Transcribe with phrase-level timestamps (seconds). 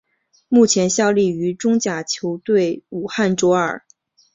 [0.49, 3.83] 目前效力于中甲球队武汉卓尔。